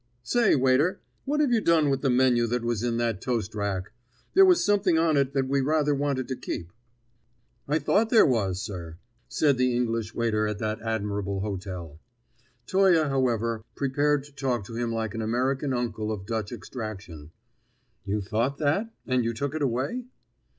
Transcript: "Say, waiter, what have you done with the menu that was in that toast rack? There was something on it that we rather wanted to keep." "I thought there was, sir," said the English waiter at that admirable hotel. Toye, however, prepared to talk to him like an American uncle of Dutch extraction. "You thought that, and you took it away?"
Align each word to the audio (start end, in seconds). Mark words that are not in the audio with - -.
"Say, 0.23 0.55
waiter, 0.55 0.99
what 1.25 1.41
have 1.41 1.51
you 1.53 1.61
done 1.61 1.91
with 1.91 2.01
the 2.01 2.09
menu 2.09 2.47
that 2.47 2.63
was 2.63 2.81
in 2.81 2.97
that 2.97 3.21
toast 3.21 3.53
rack? 3.53 3.91
There 4.33 4.43
was 4.47 4.65
something 4.65 4.97
on 4.97 5.15
it 5.15 5.33
that 5.33 5.47
we 5.47 5.61
rather 5.61 5.93
wanted 5.93 6.27
to 6.29 6.35
keep." 6.35 6.71
"I 7.67 7.77
thought 7.77 8.09
there 8.09 8.25
was, 8.25 8.59
sir," 8.59 8.97
said 9.29 9.57
the 9.59 9.75
English 9.75 10.15
waiter 10.15 10.47
at 10.47 10.57
that 10.57 10.81
admirable 10.81 11.41
hotel. 11.41 11.99
Toye, 12.65 13.07
however, 13.09 13.63
prepared 13.75 14.23
to 14.23 14.31
talk 14.31 14.65
to 14.65 14.75
him 14.75 14.91
like 14.91 15.13
an 15.13 15.21
American 15.21 15.71
uncle 15.71 16.11
of 16.11 16.25
Dutch 16.25 16.51
extraction. 16.51 17.29
"You 18.03 18.21
thought 18.21 18.57
that, 18.57 18.91
and 19.05 19.23
you 19.23 19.35
took 19.35 19.53
it 19.53 19.61
away?" 19.61 20.05